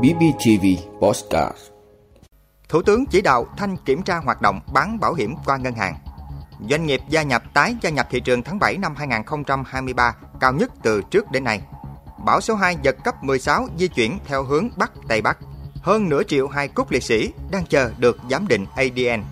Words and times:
BBTV 0.00 0.66
Postcard 1.00 1.56
Thủ 2.68 2.82
tướng 2.82 3.06
chỉ 3.06 3.20
đạo 3.20 3.46
thanh 3.56 3.76
kiểm 3.76 4.02
tra 4.02 4.16
hoạt 4.16 4.42
động 4.42 4.60
bán 4.72 5.00
bảo 5.00 5.14
hiểm 5.14 5.34
qua 5.44 5.56
ngân 5.56 5.74
hàng. 5.74 5.94
Doanh 6.70 6.86
nghiệp 6.86 7.00
gia 7.08 7.22
nhập 7.22 7.42
tái 7.54 7.76
gia 7.80 7.90
nhập 7.90 8.06
thị 8.10 8.20
trường 8.20 8.42
tháng 8.42 8.58
7 8.58 8.76
năm 8.76 8.94
2023 8.96 10.16
cao 10.40 10.52
nhất 10.52 10.70
từ 10.82 11.02
trước 11.10 11.30
đến 11.30 11.44
nay. 11.44 11.60
Bão 12.24 12.40
số 12.40 12.54
2 12.54 12.76
giật 12.82 12.96
cấp 13.04 13.24
16 13.24 13.68
di 13.78 13.88
chuyển 13.88 14.18
theo 14.24 14.44
hướng 14.44 14.68
Bắc, 14.76 14.92
Tây 15.08 15.22
Bắc. 15.22 15.38
Hơn 15.82 16.08
nửa 16.08 16.22
triệu 16.22 16.48
hài 16.48 16.68
cốt 16.68 16.92
liệt 16.92 17.02
sĩ 17.02 17.32
đang 17.50 17.66
chờ 17.66 17.92
được 17.98 18.18
giám 18.30 18.48
định 18.48 18.66
ADN. 18.76 19.22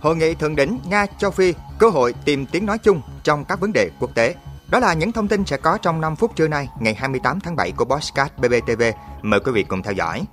Hội 0.00 0.16
nghị 0.16 0.34
thượng 0.34 0.56
đỉnh 0.56 0.78
Nga 0.88 1.06
châu 1.06 1.30
Phi 1.30 1.54
cơ 1.78 1.88
hội 1.88 2.14
tìm 2.24 2.46
tiếng 2.46 2.66
nói 2.66 2.78
chung 2.78 3.00
trong 3.22 3.44
các 3.44 3.60
vấn 3.60 3.72
đề 3.72 3.90
quốc 4.00 4.10
tế. 4.14 4.34
Đó 4.68 4.78
là 4.78 4.94
những 4.94 5.12
thông 5.12 5.28
tin 5.28 5.44
sẽ 5.44 5.56
có 5.56 5.78
trong 5.78 6.00
5 6.00 6.16
phút 6.16 6.36
trưa 6.36 6.48
nay, 6.48 6.68
ngày 6.80 6.94
28 6.94 7.40
tháng 7.40 7.56
7 7.56 7.72
của 7.72 7.84
Bosscat 7.84 8.38
BBTV. 8.38 8.82
Mời 9.22 9.40
quý 9.40 9.52
vị 9.52 9.62
cùng 9.62 9.82
theo 9.82 9.92
dõi. 9.92 10.24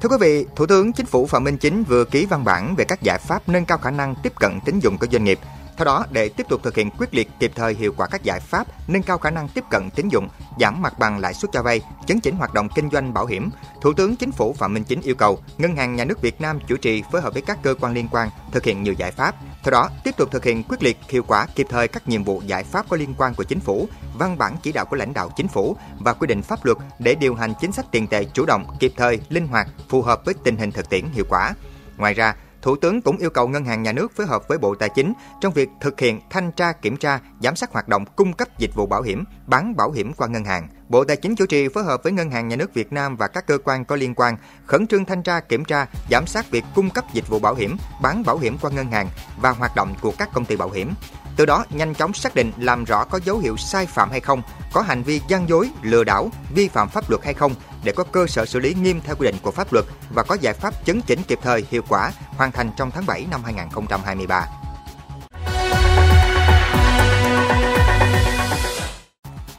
Thưa 0.00 0.08
quý 0.08 0.16
vị, 0.20 0.46
Thủ 0.56 0.66
tướng 0.66 0.92
Chính 0.92 1.06
phủ 1.06 1.26
Phạm 1.26 1.44
Minh 1.44 1.58
Chính 1.58 1.84
vừa 1.84 2.04
ký 2.04 2.26
văn 2.26 2.44
bản 2.44 2.74
về 2.76 2.84
các 2.84 3.02
giải 3.02 3.18
pháp 3.18 3.48
nâng 3.48 3.64
cao 3.64 3.78
khả 3.78 3.90
năng 3.90 4.14
tiếp 4.22 4.32
cận 4.36 4.60
tín 4.64 4.78
dụng 4.78 4.98
của 4.98 5.06
doanh 5.12 5.24
nghiệp. 5.24 5.38
Theo 5.76 5.84
đó, 5.84 6.04
để 6.10 6.28
tiếp 6.28 6.46
tục 6.48 6.60
thực 6.62 6.76
hiện 6.76 6.90
quyết 6.90 7.14
liệt 7.14 7.28
kịp 7.40 7.52
thời 7.54 7.74
hiệu 7.74 7.94
quả 7.96 8.06
các 8.06 8.22
giải 8.22 8.40
pháp 8.40 8.66
nâng 8.88 9.02
cao 9.02 9.18
khả 9.18 9.30
năng 9.30 9.48
tiếp 9.48 9.64
cận 9.70 9.90
tín 9.90 10.08
dụng, 10.08 10.28
giảm 10.60 10.82
mặt 10.82 10.98
bằng 10.98 11.18
lãi 11.18 11.34
suất 11.34 11.52
cho 11.52 11.62
vay, 11.62 11.80
chấn 12.06 12.20
chỉnh 12.20 12.36
hoạt 12.36 12.54
động 12.54 12.68
kinh 12.74 12.90
doanh 12.90 13.14
bảo 13.14 13.26
hiểm, 13.26 13.50
Thủ 13.80 13.92
tướng 13.92 14.16
Chính 14.16 14.32
phủ 14.32 14.52
Phạm 14.52 14.74
Minh 14.74 14.84
Chính 14.84 15.00
yêu 15.00 15.14
cầu 15.14 15.38
Ngân 15.58 15.76
hàng 15.76 15.96
Nhà 15.96 16.04
nước 16.04 16.22
Việt 16.22 16.40
Nam 16.40 16.58
chủ 16.66 16.76
trì 16.76 17.02
phối 17.12 17.20
hợp 17.20 17.32
với 17.32 17.42
các 17.42 17.58
cơ 17.62 17.74
quan 17.80 17.92
liên 17.92 18.08
quan 18.10 18.28
thực 18.52 18.64
hiện 18.64 18.82
nhiều 18.82 18.94
giải 18.94 19.10
pháp. 19.10 19.34
Theo 19.66 19.70
đó, 19.72 19.90
tiếp 20.04 20.16
tục 20.16 20.30
thực 20.30 20.44
hiện 20.44 20.62
quyết 20.62 20.82
liệt, 20.82 20.98
hiệu 21.08 21.22
quả, 21.28 21.46
kịp 21.54 21.66
thời 21.70 21.88
các 21.88 22.08
nhiệm 22.08 22.24
vụ 22.24 22.42
giải 22.46 22.64
pháp 22.64 22.86
có 22.88 22.96
liên 22.96 23.14
quan 23.18 23.34
của 23.34 23.44
chính 23.44 23.60
phủ, 23.60 23.88
văn 24.18 24.38
bản 24.38 24.56
chỉ 24.62 24.72
đạo 24.72 24.84
của 24.84 24.96
lãnh 24.96 25.14
đạo 25.14 25.30
chính 25.36 25.48
phủ 25.48 25.76
và 25.98 26.12
quy 26.12 26.26
định 26.26 26.42
pháp 26.42 26.64
luật 26.64 26.78
để 26.98 27.14
điều 27.14 27.34
hành 27.34 27.52
chính 27.60 27.72
sách 27.72 27.86
tiền 27.90 28.06
tệ 28.06 28.24
chủ 28.24 28.46
động, 28.46 28.66
kịp 28.80 28.92
thời, 28.96 29.20
linh 29.28 29.46
hoạt, 29.46 29.68
phù 29.88 30.02
hợp 30.02 30.24
với 30.24 30.34
tình 30.44 30.56
hình 30.56 30.72
thực 30.72 30.88
tiễn 30.88 31.04
hiệu 31.12 31.24
quả. 31.28 31.54
Ngoài 31.96 32.14
ra, 32.14 32.34
Thủ 32.66 32.76
tướng 32.76 33.02
cũng 33.02 33.16
yêu 33.16 33.30
cầu 33.30 33.48
Ngân 33.48 33.64
hàng 33.64 33.82
Nhà 33.82 33.92
nước 33.92 34.16
phối 34.16 34.26
hợp 34.26 34.48
với 34.48 34.58
Bộ 34.58 34.74
Tài 34.74 34.88
chính 34.88 35.12
trong 35.40 35.52
việc 35.52 35.68
thực 35.80 36.00
hiện 36.00 36.20
thanh 36.30 36.52
tra 36.52 36.72
kiểm 36.72 36.96
tra, 36.96 37.20
giám 37.42 37.56
sát 37.56 37.72
hoạt 37.72 37.88
động 37.88 38.04
cung 38.16 38.32
cấp 38.32 38.48
dịch 38.58 38.74
vụ 38.74 38.86
bảo 38.86 39.02
hiểm, 39.02 39.24
bán 39.46 39.76
bảo 39.76 39.90
hiểm 39.90 40.12
qua 40.12 40.28
ngân 40.28 40.44
hàng. 40.44 40.68
Bộ 40.88 41.04
Tài 41.04 41.16
chính 41.16 41.36
chủ 41.36 41.46
trì 41.46 41.68
phối 41.68 41.84
hợp 41.84 42.02
với 42.02 42.12
Ngân 42.12 42.30
hàng 42.30 42.48
Nhà 42.48 42.56
nước 42.56 42.74
Việt 42.74 42.92
Nam 42.92 43.16
và 43.16 43.28
các 43.28 43.46
cơ 43.46 43.58
quan 43.64 43.84
có 43.84 43.96
liên 43.96 44.14
quan 44.14 44.36
khẩn 44.66 44.86
trương 44.86 45.04
thanh 45.04 45.22
tra 45.22 45.40
kiểm 45.40 45.64
tra, 45.64 45.86
giám 46.10 46.26
sát 46.26 46.50
việc 46.50 46.64
cung 46.74 46.90
cấp 46.90 47.04
dịch 47.12 47.28
vụ 47.28 47.38
bảo 47.38 47.54
hiểm, 47.54 47.76
bán 48.02 48.22
bảo 48.22 48.38
hiểm 48.38 48.56
qua 48.60 48.70
ngân 48.70 48.90
hàng 48.90 49.08
và 49.40 49.50
hoạt 49.50 49.76
động 49.76 49.94
của 50.02 50.12
các 50.18 50.28
công 50.32 50.44
ty 50.44 50.56
bảo 50.56 50.70
hiểm. 50.70 50.94
Từ 51.36 51.46
đó 51.46 51.64
nhanh 51.70 51.94
chóng 51.94 52.14
xác 52.14 52.34
định 52.34 52.52
làm 52.58 52.84
rõ 52.84 53.04
có 53.04 53.20
dấu 53.24 53.38
hiệu 53.38 53.56
sai 53.56 53.86
phạm 53.86 54.10
hay 54.10 54.20
không, 54.20 54.42
có 54.72 54.80
hành 54.80 55.02
vi 55.02 55.20
gian 55.28 55.48
dối, 55.48 55.70
lừa 55.82 56.04
đảo, 56.04 56.30
vi 56.54 56.68
phạm 56.68 56.88
pháp 56.88 57.10
luật 57.10 57.24
hay 57.24 57.34
không 57.34 57.54
để 57.84 57.92
có 57.92 58.04
cơ 58.04 58.26
sở 58.26 58.46
xử 58.46 58.60
lý 58.60 58.74
nghiêm 58.74 59.00
theo 59.04 59.16
quy 59.18 59.26
định 59.26 59.36
của 59.42 59.50
pháp 59.50 59.72
luật 59.72 59.84
và 60.14 60.22
có 60.22 60.36
giải 60.40 60.54
pháp 60.54 60.74
chấn 60.84 61.00
chỉnh 61.00 61.22
kịp 61.28 61.38
thời, 61.42 61.64
hiệu 61.70 61.82
quả, 61.88 62.12
hoàn 62.36 62.52
thành 62.52 62.70
trong 62.76 62.90
tháng 62.90 63.06
7 63.06 63.26
năm 63.30 63.44
2023. 63.44 64.46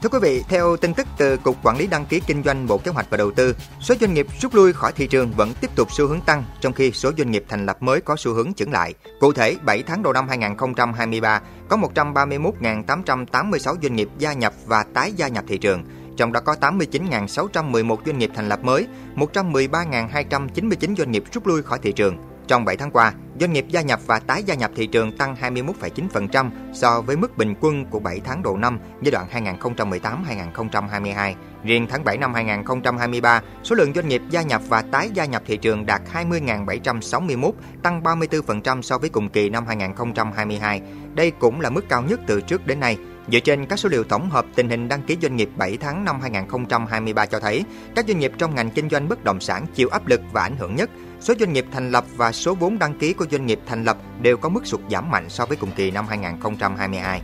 Thưa 0.02 0.08
quý 0.08 0.18
vị, 0.22 0.44
theo 0.48 0.76
tin 0.76 0.94
tức 0.94 1.06
từ 1.18 1.36
Cục 1.36 1.56
Quản 1.62 1.76
lý 1.76 1.86
Đăng 1.86 2.06
ký 2.06 2.20
Kinh 2.26 2.42
doanh 2.42 2.66
Bộ 2.66 2.78
Kế 2.78 2.90
hoạch 2.90 3.10
và 3.10 3.16
Đầu 3.16 3.30
tư, 3.30 3.56
số 3.80 3.94
doanh 4.00 4.14
nghiệp 4.14 4.26
rút 4.40 4.54
lui 4.54 4.72
khỏi 4.72 4.92
thị 4.92 5.06
trường 5.06 5.30
vẫn 5.30 5.52
tiếp 5.60 5.70
tục 5.76 5.88
xu 5.92 6.06
hướng 6.06 6.20
tăng, 6.20 6.44
trong 6.60 6.72
khi 6.72 6.92
số 6.92 7.12
doanh 7.18 7.30
nghiệp 7.30 7.44
thành 7.48 7.66
lập 7.66 7.82
mới 7.82 8.00
có 8.00 8.16
xu 8.18 8.32
hướng 8.32 8.54
chững 8.54 8.72
lại. 8.72 8.94
Cụ 9.20 9.32
thể, 9.32 9.56
7 9.62 9.82
tháng 9.82 10.02
đầu 10.02 10.12
năm 10.12 10.28
2023, 10.28 11.40
có 11.68 11.76
131.886 11.76 13.76
doanh 13.82 13.96
nghiệp 13.96 14.08
gia 14.18 14.32
nhập 14.32 14.52
và 14.66 14.84
tái 14.94 15.12
gia 15.12 15.28
nhập 15.28 15.44
thị 15.48 15.58
trường, 15.58 15.84
trong 16.16 16.32
đó 16.32 16.40
có 16.40 16.54
89.611 16.60 17.96
doanh 18.06 18.18
nghiệp 18.18 18.30
thành 18.34 18.48
lập 18.48 18.64
mới, 18.64 18.86
113.299 19.16 20.96
doanh 20.96 21.10
nghiệp 21.10 21.24
rút 21.32 21.46
lui 21.46 21.62
khỏi 21.62 21.78
thị 21.82 21.92
trường. 21.92 22.16
Trong 22.48 22.64
7 22.64 22.76
tháng 22.76 22.90
qua, 22.90 23.12
doanh 23.40 23.52
nghiệp 23.52 23.64
gia 23.68 23.82
nhập 23.82 24.00
và 24.06 24.18
tái 24.18 24.42
gia 24.42 24.54
nhập 24.54 24.70
thị 24.76 24.86
trường 24.86 25.16
tăng 25.16 25.36
21,9% 25.40 26.50
so 26.72 27.00
với 27.00 27.16
mức 27.16 27.36
bình 27.38 27.54
quân 27.60 27.84
của 27.90 27.98
7 27.98 28.20
tháng 28.24 28.42
đầu 28.42 28.56
năm 28.56 28.78
giai 29.02 29.10
đoạn 29.10 29.26
2018-2022. 29.58 31.34
Riêng 31.64 31.86
tháng 31.90 32.04
7 32.04 32.18
năm 32.18 32.34
2023, 32.34 33.42
số 33.64 33.74
lượng 33.74 33.92
doanh 33.94 34.08
nghiệp 34.08 34.22
gia 34.30 34.42
nhập 34.42 34.62
và 34.68 34.82
tái 34.82 35.10
gia 35.14 35.24
nhập 35.24 35.42
thị 35.46 35.56
trường 35.56 35.86
đạt 35.86 36.02
20.761, 36.12 37.52
tăng 37.82 38.02
34% 38.02 38.82
so 38.82 38.98
với 38.98 39.08
cùng 39.08 39.28
kỳ 39.28 39.48
năm 39.48 39.66
2022. 39.66 40.82
Đây 41.14 41.30
cũng 41.30 41.60
là 41.60 41.70
mức 41.70 41.88
cao 41.88 42.02
nhất 42.02 42.20
từ 42.26 42.40
trước 42.40 42.66
đến 42.66 42.80
nay. 42.80 42.98
Dựa 43.32 43.40
trên 43.40 43.66
các 43.66 43.78
số 43.78 43.88
liệu 43.88 44.04
tổng 44.04 44.30
hợp 44.30 44.46
tình 44.54 44.68
hình 44.68 44.88
đăng 44.88 45.02
ký 45.02 45.16
doanh 45.22 45.36
nghiệp 45.36 45.48
7 45.56 45.76
tháng 45.76 46.04
năm 46.04 46.20
2023 46.20 47.26
cho 47.26 47.40
thấy, 47.40 47.64
các 47.94 48.04
doanh 48.08 48.18
nghiệp 48.18 48.32
trong 48.38 48.54
ngành 48.54 48.70
kinh 48.70 48.90
doanh 48.90 49.08
bất 49.08 49.24
động 49.24 49.40
sản 49.40 49.66
chịu 49.74 49.88
áp 49.88 50.06
lực 50.06 50.20
và 50.32 50.42
ảnh 50.42 50.56
hưởng 50.56 50.76
nhất. 50.76 50.90
Số 51.20 51.34
doanh 51.40 51.52
nghiệp 51.52 51.66
thành 51.72 51.90
lập 51.90 52.04
và 52.16 52.32
số 52.32 52.54
vốn 52.54 52.78
đăng 52.78 52.98
ký 52.98 53.12
của 53.12 53.26
doanh 53.30 53.46
nghiệp 53.46 53.60
thành 53.66 53.84
lập 53.84 53.96
đều 54.20 54.36
có 54.36 54.48
mức 54.48 54.66
sụt 54.66 54.80
giảm 54.90 55.10
mạnh 55.10 55.28
so 55.28 55.46
với 55.46 55.56
cùng 55.56 55.70
kỳ 55.76 55.90
năm 55.90 56.06
2022. 56.08 57.22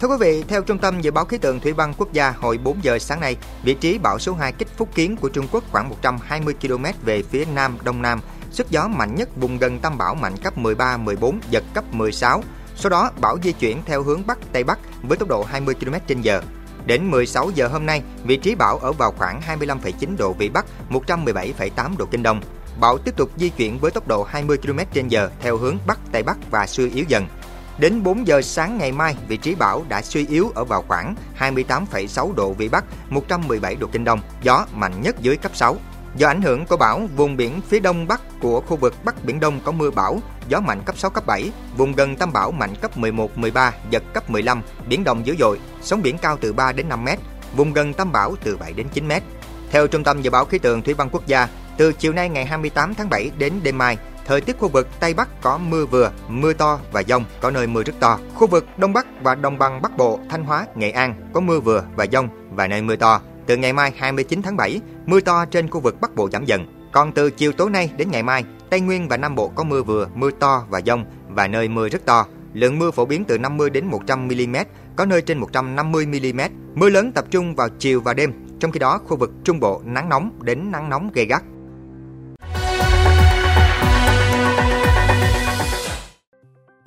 Thưa 0.00 0.08
quý 0.08 0.14
vị, 0.20 0.44
theo 0.48 0.62
Trung 0.62 0.78
tâm 0.78 1.00
Dự 1.00 1.10
báo 1.10 1.24
Khí 1.24 1.38
tượng 1.38 1.60
Thủy 1.60 1.72
văn 1.72 1.94
Quốc 1.98 2.12
gia 2.12 2.30
hồi 2.30 2.58
4 2.58 2.84
giờ 2.84 2.98
sáng 2.98 3.20
nay, 3.20 3.36
vị 3.62 3.74
trí 3.74 3.98
bão 3.98 4.18
số 4.18 4.34
2 4.34 4.52
kích 4.52 4.68
Phúc 4.76 4.88
Kiến 4.94 5.16
của 5.16 5.28
Trung 5.28 5.46
Quốc 5.52 5.64
khoảng 5.72 5.88
120 5.88 6.54
km 6.62 6.84
về 7.04 7.22
phía 7.22 7.44
nam 7.54 7.78
đông 7.84 8.02
nam, 8.02 8.20
sức 8.50 8.70
gió 8.70 8.88
mạnh 8.88 9.14
nhất 9.14 9.28
vùng 9.36 9.58
gần 9.58 9.78
tâm 9.78 9.98
bão 9.98 10.14
mạnh 10.14 10.36
cấp 10.42 10.58
13, 10.58 10.96
14, 10.96 11.40
giật 11.50 11.64
cấp 11.74 11.84
16. 11.94 12.42
Sau 12.76 12.90
đó, 12.90 13.10
bão 13.20 13.38
di 13.42 13.52
chuyển 13.52 13.82
theo 13.86 14.02
hướng 14.02 14.26
Bắc 14.26 14.38
Tây 14.52 14.64
Bắc 14.64 14.78
với 15.02 15.18
tốc 15.18 15.28
độ 15.28 15.42
20 15.42 15.74
km/h. 15.80 16.40
Đến 16.86 17.10
16 17.10 17.50
giờ 17.50 17.68
hôm 17.68 17.86
nay, 17.86 18.02
vị 18.24 18.36
trí 18.36 18.54
bão 18.54 18.78
ở 18.78 18.92
vào 18.92 19.12
khoảng 19.12 19.40
25,9 19.40 20.16
độ 20.16 20.32
Vĩ 20.32 20.48
Bắc, 20.48 20.66
117,8 20.90 21.96
độ 21.98 22.06
Kinh 22.10 22.22
Đông. 22.22 22.40
Bão 22.80 22.98
tiếp 22.98 23.16
tục 23.16 23.30
di 23.36 23.48
chuyển 23.48 23.78
với 23.78 23.90
tốc 23.90 24.08
độ 24.08 24.22
20 24.22 24.58
km/h 24.58 25.28
theo 25.40 25.56
hướng 25.56 25.78
Bắc 25.86 25.98
Tây 26.12 26.22
Bắc 26.22 26.50
và 26.50 26.66
suy 26.66 26.90
yếu 26.90 27.04
dần. 27.08 27.26
Đến 27.78 28.02
4 28.02 28.26
giờ 28.26 28.42
sáng 28.42 28.78
ngày 28.78 28.92
mai, 28.92 29.16
vị 29.28 29.36
trí 29.36 29.54
bão 29.54 29.84
đã 29.88 30.02
suy 30.02 30.26
yếu 30.26 30.52
ở 30.54 30.64
vào 30.64 30.84
khoảng 30.88 31.14
28,6 31.38 32.34
độ 32.34 32.52
Vĩ 32.52 32.68
Bắc, 32.68 32.84
117 33.10 33.76
độ 33.76 33.86
Kinh 33.92 34.04
Đông, 34.04 34.20
gió 34.42 34.66
mạnh 34.74 35.02
nhất 35.02 35.16
dưới 35.20 35.36
cấp 35.36 35.56
6. 35.56 35.76
Do 36.16 36.28
ảnh 36.28 36.42
hưởng 36.42 36.66
của 36.66 36.76
bão, 36.76 37.08
vùng 37.16 37.36
biển 37.36 37.60
phía 37.68 37.80
đông 37.80 38.08
bắc 38.08 38.20
của 38.40 38.60
khu 38.60 38.76
vực 38.76 38.94
Bắc 39.04 39.24
Biển 39.24 39.40
Đông 39.40 39.60
có 39.64 39.72
mưa 39.72 39.90
bão, 39.90 40.20
gió 40.48 40.60
mạnh 40.60 40.82
cấp 40.86 40.98
6, 40.98 41.10
cấp 41.10 41.26
7, 41.26 41.50
vùng 41.76 41.92
gần 41.92 42.16
tâm 42.16 42.32
bão 42.32 42.50
mạnh 42.50 42.74
cấp 42.80 42.98
11, 42.98 43.38
13, 43.38 43.72
giật 43.90 44.02
cấp 44.14 44.30
15, 44.30 44.62
biển 44.88 45.04
động 45.04 45.26
dữ 45.26 45.36
dội, 45.38 45.60
sóng 45.82 46.02
biển 46.02 46.18
cao 46.18 46.36
từ 46.40 46.52
3 46.52 46.72
đến 46.72 46.88
5 46.88 47.04
mét, 47.04 47.18
vùng 47.56 47.72
gần 47.72 47.92
tâm 47.92 48.12
bão 48.12 48.36
từ 48.44 48.56
7 48.56 48.72
đến 48.72 48.86
9 48.92 49.08
mét. 49.08 49.22
Theo 49.70 49.86
Trung 49.86 50.04
tâm 50.04 50.22
Dự 50.22 50.30
báo 50.30 50.44
Khí 50.44 50.58
tượng 50.58 50.82
Thủy 50.82 50.94
văn 50.94 51.08
Quốc 51.12 51.26
gia, 51.26 51.48
từ 51.76 51.92
chiều 51.92 52.12
nay 52.12 52.28
ngày 52.28 52.44
28 52.44 52.94
tháng 52.94 53.10
7 53.10 53.30
đến 53.38 53.52
đêm 53.62 53.78
mai, 53.78 53.98
thời 54.26 54.40
tiết 54.40 54.58
khu 54.58 54.68
vực 54.68 54.88
Tây 55.00 55.14
Bắc 55.14 55.42
có 55.42 55.58
mưa 55.58 55.86
vừa, 55.86 56.10
mưa 56.28 56.52
to 56.52 56.78
và 56.92 57.02
dông, 57.02 57.24
có 57.40 57.50
nơi 57.50 57.66
mưa 57.66 57.82
rất 57.82 57.94
to. 58.00 58.18
Khu 58.34 58.46
vực 58.46 58.66
Đông 58.76 58.92
Bắc 58.92 59.06
và 59.22 59.34
Đồng 59.34 59.58
bằng 59.58 59.82
Bắc 59.82 59.96
Bộ, 59.96 60.20
Thanh 60.30 60.44
Hóa, 60.44 60.66
Nghệ 60.74 60.90
An 60.90 61.30
có 61.32 61.40
mưa 61.40 61.60
vừa 61.60 61.84
và 61.96 62.06
dông 62.12 62.28
và 62.50 62.66
nơi 62.66 62.82
mưa 62.82 62.96
to. 62.96 63.20
Từ 63.46 63.56
ngày 63.56 63.72
mai 63.72 63.92
29 63.96 64.42
tháng 64.42 64.56
7, 64.56 64.80
mưa 65.06 65.20
to 65.20 65.44
trên 65.44 65.70
khu 65.70 65.80
vực 65.80 66.00
Bắc 66.00 66.14
Bộ 66.16 66.30
giảm 66.30 66.44
dần. 66.44 66.66
Còn 66.92 67.12
từ 67.12 67.30
chiều 67.30 67.52
tối 67.52 67.70
nay 67.70 67.90
đến 67.96 68.10
ngày 68.10 68.22
mai, 68.22 68.44
Tây 68.70 68.80
Nguyên 68.80 69.08
và 69.08 69.16
Nam 69.16 69.34
Bộ 69.34 69.48
có 69.48 69.64
mưa 69.64 69.82
vừa, 69.82 70.08
mưa 70.14 70.30
to 70.30 70.66
và 70.68 70.80
dông 70.86 71.04
và 71.28 71.48
nơi 71.48 71.68
mưa 71.68 71.88
rất 71.88 72.06
to. 72.06 72.26
Lượng 72.52 72.78
mưa 72.78 72.90
phổ 72.90 73.04
biến 73.04 73.24
từ 73.24 73.38
50 73.38 73.70
đến 73.70 73.86
100 73.86 74.28
mm, 74.28 74.56
có 74.96 75.06
nơi 75.06 75.22
trên 75.22 75.38
150 75.38 76.06
mm. 76.06 76.40
Mưa 76.74 76.90
lớn 76.90 77.12
tập 77.12 77.24
trung 77.30 77.54
vào 77.54 77.68
chiều 77.78 78.00
và 78.00 78.14
đêm. 78.14 78.32
Trong 78.60 78.72
khi 78.72 78.78
đó, 78.78 78.98
khu 78.98 79.16
vực 79.16 79.32
Trung 79.44 79.60
Bộ 79.60 79.82
nắng 79.84 80.08
nóng 80.08 80.30
đến 80.42 80.70
nắng 80.72 80.88
nóng 80.90 81.10
gay 81.14 81.26
gắt. 81.26 81.42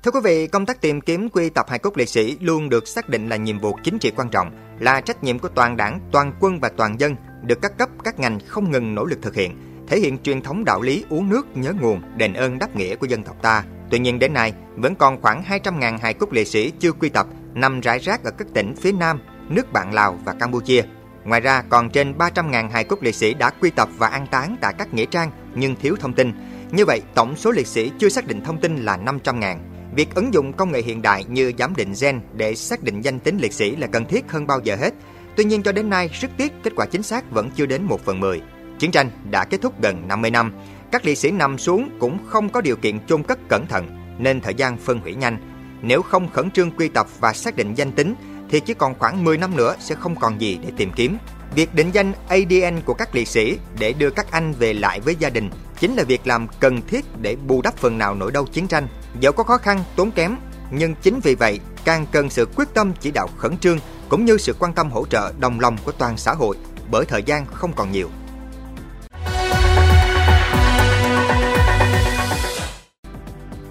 Thưa 0.02 0.10
quý 0.10 0.20
vị, 0.24 0.46
công 0.46 0.66
tác 0.66 0.80
tìm 0.80 1.00
kiếm 1.00 1.28
quy 1.28 1.50
tập 1.50 1.66
hài 1.68 1.78
cốt 1.78 1.96
liệt 1.96 2.08
sĩ 2.08 2.36
luôn 2.40 2.68
được 2.68 2.88
xác 2.88 3.08
định 3.08 3.28
là 3.28 3.36
nhiệm 3.36 3.58
vụ 3.58 3.78
chính 3.84 3.98
trị 3.98 4.12
quan 4.16 4.28
trọng, 4.28 4.50
là 4.78 5.00
trách 5.00 5.24
nhiệm 5.24 5.38
của 5.38 5.48
toàn 5.48 5.76
đảng, 5.76 6.00
toàn 6.12 6.32
quân 6.40 6.60
và 6.60 6.68
toàn 6.76 7.00
dân, 7.00 7.16
được 7.42 7.58
các 7.62 7.78
cấp, 7.78 7.88
các 8.04 8.20
ngành 8.20 8.38
không 8.46 8.70
ngừng 8.70 8.94
nỗ 8.94 9.04
lực 9.04 9.18
thực 9.22 9.34
hiện, 9.34 9.56
thể 9.88 9.98
hiện 9.98 10.18
truyền 10.18 10.42
thống 10.42 10.64
đạo 10.64 10.82
lý 10.82 11.04
uống 11.10 11.30
nước 11.30 11.46
nhớ 11.54 11.72
nguồn, 11.80 12.02
đền 12.16 12.32
ơn 12.32 12.58
đáp 12.58 12.76
nghĩa 12.76 12.96
của 12.96 13.06
dân 13.06 13.22
tộc 13.22 13.36
ta. 13.42 13.64
Tuy 13.90 13.98
nhiên 13.98 14.18
đến 14.18 14.32
nay, 14.32 14.52
vẫn 14.76 14.94
còn 14.94 15.22
khoảng 15.22 15.42
200.000 15.42 15.98
hài 15.98 16.14
cốt 16.14 16.32
liệt 16.32 16.48
sĩ 16.48 16.72
chưa 16.78 16.92
quy 16.92 17.08
tập, 17.08 17.26
nằm 17.54 17.80
rải 17.80 17.98
rác 17.98 18.24
ở 18.24 18.30
các 18.30 18.46
tỉnh 18.54 18.74
phía 18.76 18.92
Nam, 18.92 19.20
nước 19.48 19.72
bạn 19.72 19.94
Lào 19.94 20.18
và 20.24 20.32
Campuchia. 20.32 20.82
Ngoài 21.24 21.40
ra, 21.40 21.62
còn 21.68 21.90
trên 21.90 22.12
300.000 22.18 22.70
hài 22.70 22.84
cốt 22.84 23.02
liệt 23.02 23.14
sĩ 23.14 23.34
đã 23.34 23.50
quy 23.50 23.70
tập 23.70 23.88
và 23.98 24.08
an 24.08 24.26
táng 24.30 24.56
tại 24.60 24.74
các 24.78 24.94
nghĩa 24.94 25.06
trang 25.06 25.30
nhưng 25.54 25.76
thiếu 25.76 25.96
thông 26.00 26.14
tin. 26.14 26.32
Như 26.70 26.84
vậy, 26.84 27.02
tổng 27.14 27.36
số 27.36 27.50
liệt 27.50 27.66
sĩ 27.66 27.92
chưa 27.98 28.08
xác 28.08 28.26
định 28.26 28.40
thông 28.44 28.60
tin 28.60 28.76
là 28.76 28.96
500.000. 28.96 29.56
Việc 30.00 30.14
ứng 30.14 30.34
dụng 30.34 30.52
công 30.52 30.72
nghệ 30.72 30.82
hiện 30.82 31.02
đại 31.02 31.24
như 31.28 31.52
giám 31.58 31.76
định 31.76 31.92
gen 32.00 32.20
để 32.32 32.54
xác 32.54 32.82
định 32.82 33.00
danh 33.00 33.20
tính 33.20 33.38
liệt 33.38 33.52
sĩ 33.52 33.76
là 33.76 33.86
cần 33.86 34.04
thiết 34.04 34.30
hơn 34.30 34.46
bao 34.46 34.60
giờ 34.64 34.76
hết. 34.76 34.94
Tuy 35.36 35.44
nhiên 35.44 35.62
cho 35.62 35.72
đến 35.72 35.90
nay, 35.90 36.10
rất 36.20 36.30
tiếc 36.36 36.52
kết 36.62 36.72
quả 36.76 36.86
chính 36.86 37.02
xác 37.02 37.30
vẫn 37.30 37.50
chưa 37.56 37.66
đến 37.66 37.82
1 37.82 38.04
phần 38.04 38.20
10. 38.20 38.40
Chiến 38.78 38.90
tranh 38.90 39.10
đã 39.30 39.44
kết 39.44 39.60
thúc 39.62 39.82
gần 39.82 40.08
50 40.08 40.30
năm, 40.30 40.52
các 40.92 41.04
liệt 41.04 41.18
sĩ 41.18 41.30
nằm 41.30 41.58
xuống 41.58 41.88
cũng 41.98 42.18
không 42.26 42.48
có 42.48 42.60
điều 42.60 42.76
kiện 42.76 43.06
chôn 43.06 43.22
cất 43.22 43.38
cẩn 43.48 43.66
thận 43.66 43.86
nên 44.18 44.40
thời 44.40 44.54
gian 44.54 44.76
phân 44.76 44.98
hủy 45.00 45.14
nhanh. 45.14 45.38
Nếu 45.82 46.02
không 46.02 46.28
khẩn 46.28 46.50
trương 46.50 46.70
quy 46.70 46.88
tập 46.88 47.06
và 47.20 47.32
xác 47.32 47.56
định 47.56 47.74
danh 47.74 47.92
tính 47.92 48.14
thì 48.50 48.60
chỉ 48.60 48.74
còn 48.74 48.98
khoảng 48.98 49.24
10 49.24 49.38
năm 49.38 49.56
nữa 49.56 49.76
sẽ 49.80 49.94
không 49.94 50.16
còn 50.16 50.40
gì 50.40 50.58
để 50.62 50.72
tìm 50.76 50.90
kiếm. 50.96 51.18
Việc 51.54 51.74
định 51.74 51.90
danh 51.90 52.12
ADN 52.28 52.80
của 52.84 52.94
các 52.94 53.14
liệt 53.14 53.28
sĩ 53.28 53.58
để 53.78 53.92
đưa 53.92 54.10
các 54.10 54.30
anh 54.30 54.52
về 54.52 54.72
lại 54.72 55.00
với 55.00 55.16
gia 55.18 55.30
đình 55.30 55.50
chính 55.78 55.94
là 55.94 56.04
việc 56.04 56.26
làm 56.26 56.46
cần 56.60 56.82
thiết 56.86 57.04
để 57.20 57.36
bù 57.46 57.62
đắp 57.62 57.76
phần 57.76 57.98
nào 57.98 58.14
nỗi 58.14 58.32
đau 58.32 58.44
chiến 58.44 58.68
tranh. 58.68 58.88
Dẫu 59.20 59.32
có 59.32 59.42
khó 59.42 59.58
khăn, 59.58 59.84
tốn 59.96 60.10
kém, 60.10 60.36
nhưng 60.70 60.94
chính 60.94 61.20
vì 61.20 61.34
vậy 61.34 61.60
càng 61.84 62.06
cần 62.12 62.30
sự 62.30 62.46
quyết 62.56 62.68
tâm 62.74 62.92
chỉ 63.00 63.10
đạo 63.10 63.28
khẩn 63.38 63.58
trương 63.58 63.78
cũng 64.08 64.24
như 64.24 64.38
sự 64.38 64.54
quan 64.58 64.72
tâm 64.72 64.90
hỗ 64.90 65.06
trợ 65.06 65.32
đồng 65.38 65.60
lòng 65.60 65.76
của 65.84 65.92
toàn 65.92 66.16
xã 66.16 66.32
hội 66.32 66.56
bởi 66.90 67.04
thời 67.04 67.22
gian 67.22 67.46
không 67.46 67.72
còn 67.72 67.92
nhiều. 67.92 68.10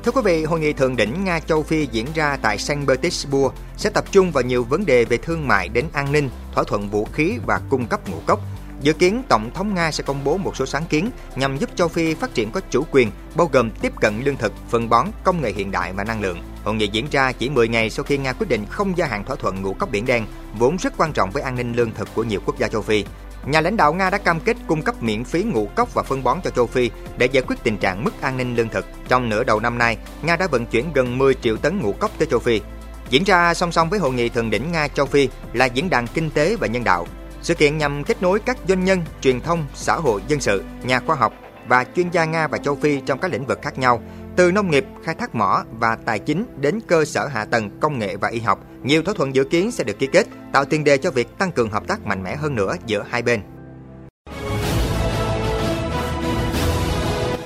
Thưa 0.09 0.21
quý 0.21 0.21
vị, 0.25 0.44
hội 0.44 0.59
nghị 0.59 0.73
thượng 0.73 0.95
đỉnh 0.95 1.23
Nga 1.23 1.39
châu 1.39 1.63
Phi 1.63 1.88
diễn 1.91 2.06
ra 2.15 2.38
tại 2.41 2.57
Saint 2.57 2.88
Petersburg 2.88 3.56
sẽ 3.77 3.89
tập 3.89 4.06
trung 4.11 4.31
vào 4.31 4.44
nhiều 4.44 4.63
vấn 4.63 4.85
đề 4.85 5.06
về 5.06 5.17
thương 5.17 5.47
mại 5.47 5.69
đến 5.69 5.85
an 5.94 6.11
ninh, 6.11 6.29
thỏa 6.51 6.63
thuận 6.63 6.89
vũ 6.89 7.07
khí 7.13 7.38
và 7.45 7.61
cung 7.69 7.88
cấp 7.88 8.09
ngũ 8.09 8.17
cốc. 8.25 8.39
Dự 8.81 8.94
kiến 8.94 9.23
Tổng 9.29 9.51
thống 9.53 9.73
Nga 9.73 9.91
sẽ 9.91 10.03
công 10.03 10.23
bố 10.23 10.38
một 10.38 10.56
số 10.56 10.65
sáng 10.65 10.85
kiến 10.89 11.09
nhằm 11.35 11.57
giúp 11.57 11.69
châu 11.75 11.88
Phi 11.88 12.13
phát 12.13 12.33
triển 12.33 12.51
có 12.51 12.61
chủ 12.69 12.83
quyền, 12.91 13.11
bao 13.35 13.50
gồm 13.53 13.71
tiếp 13.71 13.94
cận 14.01 14.21
lương 14.23 14.35
thực, 14.35 14.53
phân 14.69 14.89
bón, 14.89 15.07
công 15.23 15.41
nghệ 15.41 15.51
hiện 15.51 15.71
đại 15.71 15.94
và 15.94 16.03
năng 16.03 16.21
lượng. 16.21 16.41
Hội 16.63 16.75
nghị 16.75 16.88
diễn 16.88 17.07
ra 17.11 17.31
chỉ 17.31 17.50
10 17.50 17.67
ngày 17.67 17.89
sau 17.89 18.03
khi 18.03 18.17
Nga 18.17 18.33
quyết 18.33 18.50
định 18.50 18.65
không 18.69 18.97
gia 18.97 19.06
hạn 19.06 19.25
thỏa 19.25 19.35
thuận 19.35 19.61
ngũ 19.61 19.73
cốc 19.73 19.91
biển 19.91 20.06
đen, 20.06 20.25
vốn 20.57 20.77
rất 20.77 20.94
quan 20.97 21.13
trọng 21.13 21.31
với 21.31 21.44
an 21.44 21.56
ninh 21.56 21.73
lương 21.73 21.91
thực 21.91 22.09
của 22.15 22.23
nhiều 22.23 22.39
quốc 22.45 22.57
gia 22.57 22.67
châu 22.67 22.81
Phi. 22.81 23.06
Nhà 23.45 23.62
lãnh 23.62 23.77
đạo 23.77 23.94
Nga 23.94 24.09
đã 24.09 24.18
cam 24.18 24.39
kết 24.39 24.57
cung 24.68 24.81
cấp 24.81 25.03
miễn 25.03 25.24
phí 25.24 25.44
ngũ 25.44 25.68
cốc 25.75 25.94
và 25.94 26.03
phân 26.03 26.24
bón 26.24 26.39
cho 26.44 26.50
châu 26.50 26.68
Phi 26.68 26.91
để 27.18 27.25
giải 27.25 27.44
quyết 27.47 27.56
tình 27.63 27.77
trạng 27.77 28.03
mất 28.03 28.21
an 28.21 28.38
ninh 28.38 28.56
lương 28.56 28.69
thực. 28.69 28.86
Trong 29.07 29.30
nửa 29.30 29.44
đầu 29.44 29.59
năm 29.59 29.77
nay, 29.77 29.97
Nga 30.21 30.36
đã 30.36 30.47
vận 30.47 30.65
chuyển 30.65 30.94
gần 30.94 31.18
10 31.18 31.33
triệu 31.33 31.57
tấn 31.57 31.80
ngũ 31.80 31.91
cốc 31.91 32.12
tới 32.18 32.27
châu 32.31 32.39
Phi. 32.39 32.62
Diễn 33.09 33.24
ra 33.24 33.53
song 33.53 33.71
song 33.71 33.89
với 33.89 34.00
hội 34.00 34.13
nghị 34.13 34.30
thượng 34.30 34.50
đỉnh 34.50 34.71
Nga 34.71 34.88
châu 34.88 35.06
Phi 35.06 35.30
là 35.53 35.65
diễn 35.65 35.89
đàn 35.89 36.07
kinh 36.07 36.30
tế 36.30 36.56
và 36.56 36.68
nhân 36.68 36.83
đạo. 36.83 37.07
Sự 37.41 37.53
kiện 37.53 37.77
nhằm 37.77 38.03
kết 38.03 38.21
nối 38.21 38.39
các 38.39 38.57
doanh 38.68 38.86
nhân, 38.86 39.01
truyền 39.21 39.42
thông, 39.42 39.65
xã 39.74 39.95
hội 39.95 40.21
dân 40.27 40.39
sự, 40.39 40.63
nhà 40.83 41.00
khoa 41.00 41.15
học 41.15 41.33
và 41.68 41.85
chuyên 41.95 42.09
gia 42.09 42.25
Nga 42.25 42.47
và 42.47 42.57
châu 42.57 42.75
Phi 42.75 43.01
trong 43.06 43.19
các 43.19 43.31
lĩnh 43.31 43.45
vực 43.45 43.59
khác 43.62 43.77
nhau, 43.77 44.01
từ 44.36 44.52
nông 44.52 44.72
nghiệp, 44.72 44.86
khai 45.04 45.16
thác 45.16 45.36
mỏ 45.36 45.64
và 45.80 45.98
tài 46.06 46.20
chính 46.20 46.46
đến 46.58 46.80
cơ 46.88 47.06
sở 47.06 47.28
hạ 47.28 47.46
tầng, 47.46 47.80
công 47.80 48.00
nghệ 48.00 48.16
và 48.16 48.28
y 48.28 48.40
học. 48.40 48.60
Nhiều 48.84 49.04
thỏa 49.04 49.14
thuận 49.14 49.36
dự 49.36 49.44
kiến 49.44 49.72
sẽ 49.72 49.84
được 49.84 50.00
ký 50.00 50.08
kết, 50.08 50.28
tạo 50.54 50.66
tiền 50.66 50.84
đề 50.84 50.98
cho 50.98 51.12
việc 51.12 51.38
tăng 51.38 51.52
cường 51.52 51.70
hợp 51.70 51.88
tác 51.88 52.06
mạnh 52.06 52.24
mẽ 52.24 52.36
hơn 52.36 52.56
nữa 52.56 52.76
giữa 52.86 53.06
hai 53.10 53.22
bên. 53.22 53.42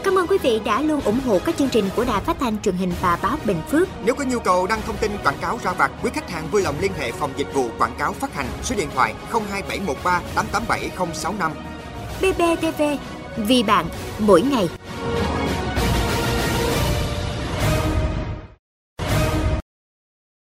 Cảm 0.04 0.18
ơn 0.18 0.28
quý 0.28 0.38
vị 0.44 0.62
đã 0.66 0.82
luôn 0.82 1.02
ủng 1.02 1.20
hộ 1.26 1.40
các 1.46 1.58
chương 1.58 1.70
trình 1.70 1.86
của 1.96 2.06
Đài 2.06 2.22
Phát 2.22 2.38
thanh 2.40 2.62
truyền 2.62 2.76
hình 2.76 2.92
và 3.02 3.20
báo 3.24 3.38
Bình 3.46 3.62
Phước. 3.70 3.88
Nếu 4.06 4.16
có 4.16 4.24
nhu 4.24 4.40
cầu 4.40 4.68
đăng 4.68 4.82
thông 4.82 4.98
tin 4.98 5.12
quảng 5.24 5.38
cáo 5.42 5.60
ra 5.64 5.74
vặt, 5.74 5.92
quý 6.04 6.10
khách 6.14 6.30
hàng 6.30 6.48
vui 6.52 6.62
lòng 6.62 6.76
liên 6.82 6.92
hệ 6.98 7.12
phòng 7.12 7.32
dịch 7.38 7.54
vụ 7.54 7.68
quảng 7.78 7.96
cáo 8.00 8.14
phát 8.14 8.34
hành 8.34 8.46
số 8.64 8.76
điện 8.76 8.90
thoại 8.96 9.14
02713 9.32 10.22
887065. 10.36 11.52
BBTV, 12.22 12.82
vì 13.38 13.64
bạn, 13.64 13.86
mỗi 14.20 14.42
ngày. 14.42 14.70